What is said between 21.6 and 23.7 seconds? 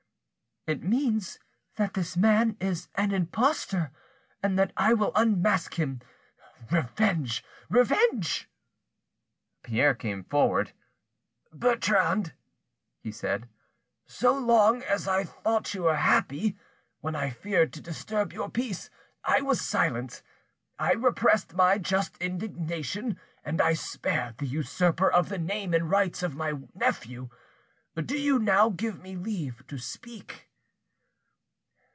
just indignation, and